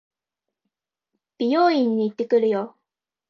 [1.37, 2.75] 美容院に行ってくるよ。